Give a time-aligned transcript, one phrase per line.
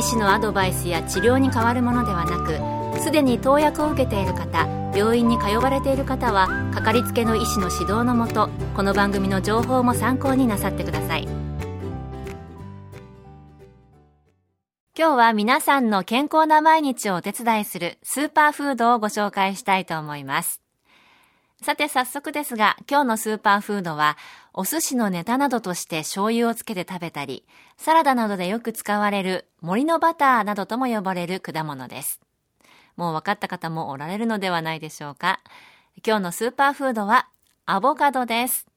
[0.00, 2.38] 医師のアドバイスや治療に変わるものではな
[2.96, 11.28] くすでに投薬を受けている方病院に通われている方はかかりつけの医師の指導のもとこの番組の情報も参考になさってください。
[14.98, 20.60] 今日は皆さんの健康な毎日をお手伝いするスーパーフードをご紹介したいと思います。
[21.62, 24.16] さて早速ですが今日のスーパーフードは
[24.54, 27.44] お寿司のネタなどとして醤油をつけて食べたり、
[27.76, 32.18] サラダなどでよく使われる森のバターなどとも呼ばれる果物です。
[32.96, 35.40] もう分かった方もおられるのではないでしょうか。
[36.02, 37.28] 今日のスーパーフードは
[37.66, 38.69] アボカドです。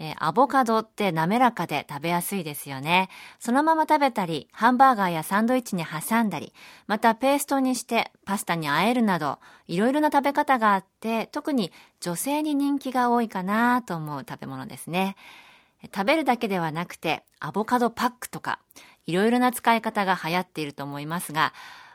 [0.00, 3.08] えー、アボカドって滑らかで食べやすいですよね。
[3.40, 6.52] そのまま食べたり、ハンバーガーやサンドイッチに挟んだり、
[6.86, 15.16] またペーストにしてパスタに和えるなど、いろいろな食べ方があって、特に女性に人気が多いかなと思う食べ物ですね。
[15.94, 18.60] 食べるだけではなくて、アボカドパックとか、
[19.06, 21.52] いろいろな使い方が流行っていると思いますが、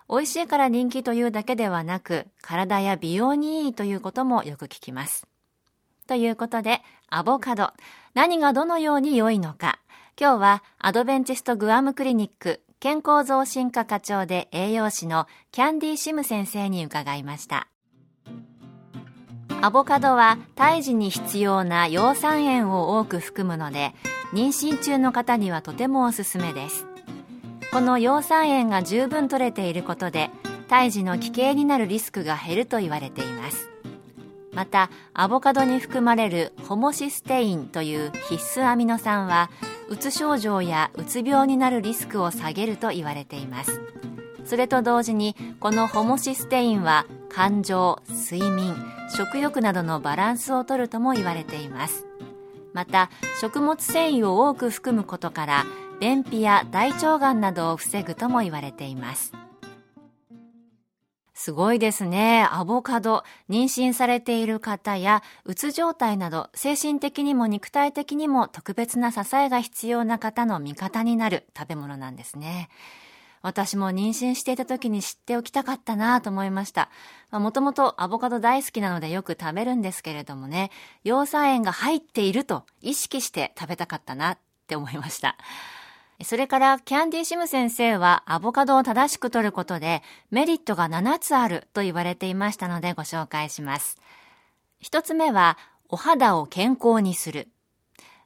[0.09, 5.27] 美味しいから人気というだけではなく、体や美容にいいということもよく聞きます。
[6.05, 7.71] ということで、アボカド。
[8.13, 9.79] 何がどのように良いのか。
[10.19, 17.67] 今日はアドベンチストグアムクリニック健康増進課課長で栄養士のキャンディシム先生に伺いました。
[19.61, 23.93] アボカドは胎児に必要な葉酸塩を多く含むので、
[24.33, 26.85] 妊娠中の方にはとてもおすすめです。
[27.71, 30.29] この葉酸塩が十分取れていることで、
[30.67, 33.72] 胎児の危険になるリスクが減ると言われています。
[34.53, 39.49] またアボカドに含まれるホモシステインという必須アミノ酸は
[39.89, 43.81] うつ症状やうつ病になるリスクを下げると言われています。
[44.45, 48.75] それと同時にこのホモシステインは感情睡眠
[49.15, 52.05] 食欲などのバランスをとるとも言われています。
[52.73, 53.09] また
[53.39, 55.65] 食物繊維を多く含むことから
[55.99, 59.31] 便秘や大腸がんなどを防ぐとも言われています。
[61.43, 62.47] すごいですね。
[62.49, 63.25] アボカド。
[63.49, 72.69] 妊娠されている方や、うつ状態など、精神的にも肉体的にも特別な支えが必要な方の味方になる食べ物なんですね。
[73.41, 76.89] 私も妊娠していた時に知っておきたかったなと思いました。
[77.29, 80.71] もともとアボカド大好きなのでよく食べるんですけれどもね、
[81.03, 84.37] 葉酸塩が入っていると意識して食べたかったなっ
[84.67, 85.35] て思いました。
[86.23, 90.01] それからキャンディシム先生はアボカドを正しく摂ることで
[90.31, 93.97] メリットが7つあると言われていましたのでご紹介します。
[94.79, 95.57] 一つ目は
[95.89, 97.49] お肌を健康にする。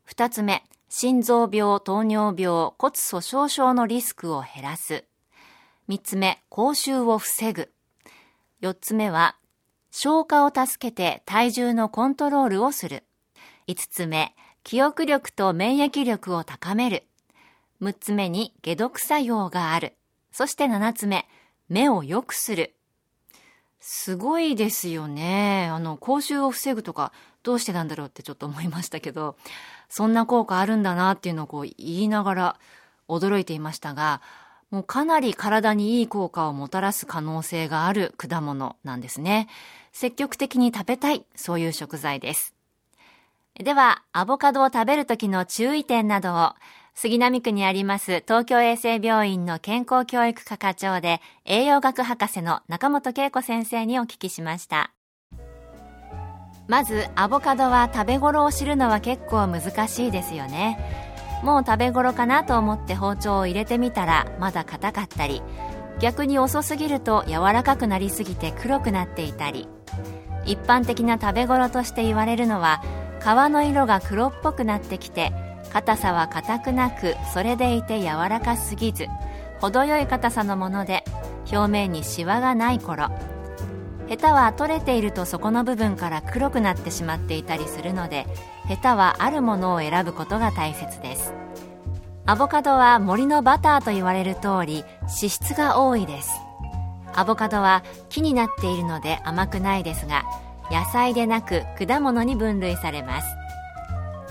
[0.03, 5.03] 二つ目、心臓病、糖尿病、骨粗鬆症のリスクを減らす。
[5.87, 7.71] 三つ目、口臭を防ぐ。
[8.61, 9.35] 四つ目は、
[9.91, 13.03] 消化を助けて体重のコントロールをする。
[13.67, 14.33] 五つ目、
[14.63, 17.03] 記憶力と免疫力を高める。
[17.81, 19.93] 6つ目に解毒作用がある。
[20.31, 21.27] そして7つ目、
[21.69, 22.73] 目を良くする。
[23.79, 25.69] すごいですよね。
[25.71, 27.11] あの、口臭を防ぐとか、
[27.43, 29.37] どうしてなんだろうってちょっと思いましたけど、
[29.89, 32.59] そんな効果あるんだなっていうのをこう言いながら
[33.07, 34.21] 驚いていましたが、
[34.69, 39.47] もうかなり体にいい効果をもたらす可能性がある果物なんですね。
[39.93, 42.53] 積極的に食べたい、そういう食材です。
[43.55, 46.53] では、アボカドを食べるときの注意点などを、
[46.99, 54.95] 杉並区にあります東京衛生病院の健康教育科課長で栄養学博士の中本恵子先生にお聞きしました。
[56.67, 60.79] まず、アボカドは食べ頃を知るのは結構難しいですよね。
[61.43, 65.43] もう食べ頃かなと思って包丁を入れてみたらまだ硬かったり、
[65.99, 69.67] 逆に遅すぎると柔らかくなりすぎて黒くなっていたり、
[70.45, 72.81] 一般的な食べ頃として言われるのは
[73.21, 75.31] 皮の色が黒っぽくなってきて
[75.77, 79.05] 硬さは硬くなくそれでいて柔らかすぎず
[79.61, 81.03] 程よい硬さのもので
[81.51, 83.09] 表面にシワがない頃。
[84.07, 88.25] ヘタは取れているとそこの部分から黒くなってしまっていたりするので
[88.65, 91.33] ヘタはあるものを選ぶことが大切です。
[92.25, 96.31] アボカドは森のバターと言われる通り脂質が多いです。
[97.13, 100.23] アボカドは木になっているので甘くないですが
[100.71, 103.27] 野菜でなく果物に分類されます。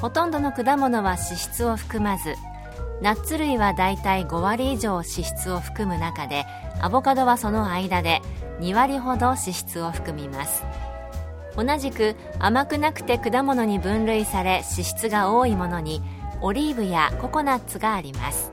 [0.00, 2.34] ほとんどの果物は脂質を含まず
[3.00, 6.46] ナッツ類はだいたい5割以上脂質を含む中で
[6.80, 8.20] アボカドはその間で
[8.60, 10.64] 2割ほど脂質を含みます。
[11.56, 16.02] 同じく甘くなくて果物に分類され脂質が多いものに
[16.42, 18.52] オリーブやココナッツがあります。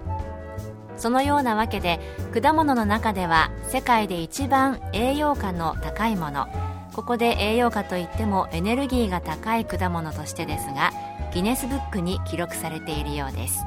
[0.95, 1.99] そのようなわけで
[2.33, 6.47] 果物の中では世界で一番栄養価の高いもの
[6.93, 10.91] ここで栄養価といってもエネルギーが高い果物としてですが
[11.33, 13.65] ギネスブックに記録されているようです。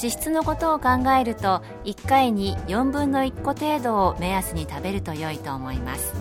[0.00, 0.88] 脂質のことを考
[1.18, 6.14] えると1回に4分の1個程度を目安に食べると良いと思います。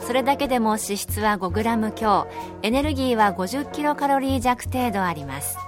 [0.00, 2.26] それだけでも脂質は 5g 強
[2.62, 5.58] エネルギーは50キロカロリー弱程度あります。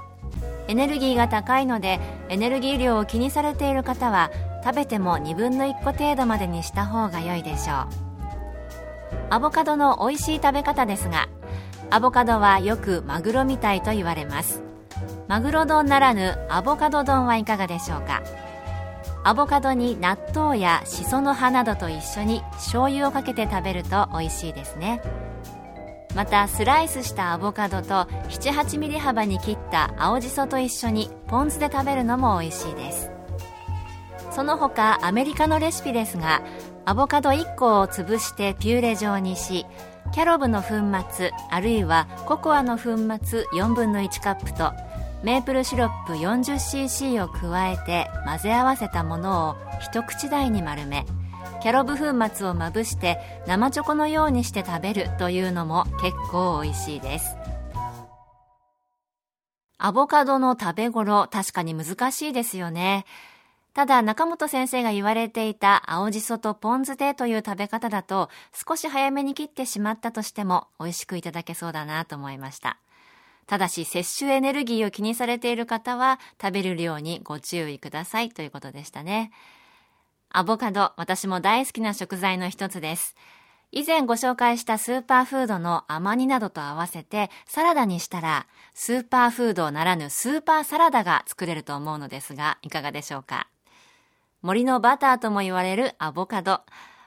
[0.68, 4.30] エネルギーが高いのでエネルギー量を気にされている方は
[4.64, 7.86] 食べても2分の1個程度までにした方が良いでしょう。
[9.30, 11.28] アボカドの美味しい食べ方ですが
[11.92, 14.62] アボカドはよくマグロみたいと言われます。
[15.26, 18.22] マグロ丼ならぬアボカド丼はいかがでしょうか？
[19.24, 25.02] アボカドに納豆やしその葉などと一緒に醤油をかけて食べると美味しいですね。
[26.14, 33.10] またスライスしたアボカドと78ミリ幅に切った青じそと一緒にポン酢で食べるのも美味しいです。
[34.30, 36.40] その他アメリカのレシピですが
[36.84, 39.66] アボカド1個を潰してピューレ状にし
[40.12, 40.74] キャロブの粉
[41.12, 44.72] 末あるいはココアの粉末4分の1カップと
[45.22, 51.04] メープルシロップ 40cc を加えて混ぜ合わせたものを一口大に丸め
[51.62, 57.36] キャロブ粉末をまぶして生チョコのようにして食べるというのも結構美味しいです。
[59.82, 63.04] アボカドの食べ頃確かに難しいですよね。
[63.72, 68.28] ただ中本先生が言われていた青じそとポン酢でという食べ方だと
[68.66, 72.78] 少し早めに切ってしまったとしても美味しくいただけそうだなと思いました。
[73.46, 79.32] ただし摂取エネルギーを気にされている方は食べる量にご注意くださいということでしたね。
[80.30, 83.16] アボカド私も大好きな食材の一つです。
[83.72, 93.46] 以前ご紹介したスーパーフードの甘煮などと合わせてサラダにしたらスーパーフードならぬスーパーサラダが作れると思うのですがいかがでしょうか？
[94.42, 96.60] 森のバターとも言われるアボカド。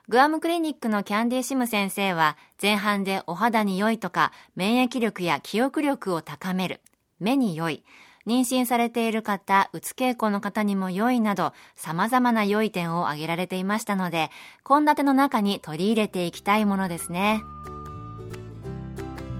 [0.07, 6.79] グアムクリニックのキャンディーシム先生は前半でお肌に良いとか免疫力や記憶力を高める、
[7.19, 7.83] 目に良い、
[8.27, 14.29] 妊娠されている方、うつ傾向の方にも良いなど様々な良い点を挙げられていましたので、
[14.63, 17.41] 献立の中に取り入れていきたいものですね。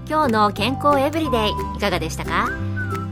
[0.08, 2.48] 今日の健康エブリデイいかがでしたか？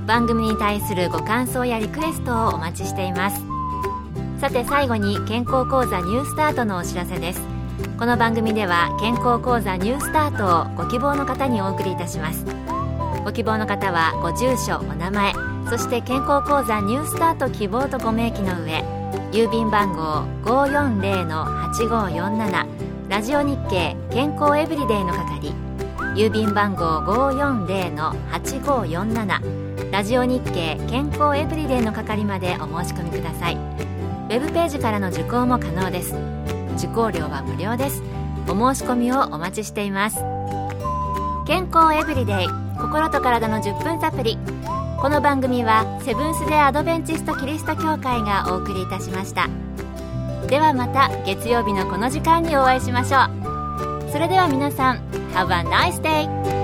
[0.09, 3.52] 番組に対するご感想やリクエストをお待ちしています。
[4.43, 7.41] さて最後に健康講座ニュースタートのお知らせです。
[7.97, 12.45] この番組では健康講座ニュースタートをご希望の方にお送りいたします。
[13.25, 15.33] ご希望の方はご住所お名前
[15.71, 18.83] そして健康講座ニュースタート希望とご明記の上
[19.31, 22.67] 郵便番号540-8547
[23.09, 25.55] ラジオ日経健康エブリデイの係
[26.17, 26.99] 郵便番号
[28.43, 33.72] 540-8547ラジオ日経健康エブリデイの係までお申し込みください。
[34.33, 36.15] ウェブページからの受講も可能です。
[36.79, 38.03] 受講料は無料です。
[38.49, 40.17] お申し込みをお待ちしています。
[41.47, 42.49] 健康エブリデイ
[42.81, 44.39] 心と体の10分サプリ
[45.03, 49.51] この番組はセブンス・デ・アドベンチスト・キリスト教会がお送りいたしました。
[50.47, 54.11] ではまた月曜日のこの時間にお会いしましょう。
[54.11, 54.97] それでは皆さん
[55.35, 56.62] Have a nice day!